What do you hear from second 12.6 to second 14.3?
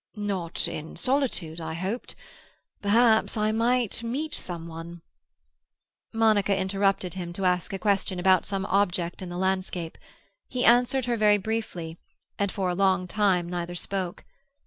a long time neither spoke.